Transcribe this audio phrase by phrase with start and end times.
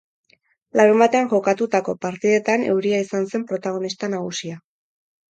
[0.79, 4.57] Larunbatean jokatutako partidetan euria izan zen protagonista nagusia.